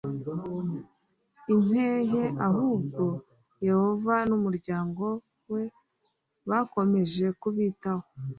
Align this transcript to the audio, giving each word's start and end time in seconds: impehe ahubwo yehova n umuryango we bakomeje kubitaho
impehe 1.53 2.23
ahubwo 2.47 3.05
yehova 3.67 4.15
n 4.29 4.31
umuryango 4.37 5.05
we 5.51 5.63
bakomeje 6.49 7.25
kubitaho 7.41 8.05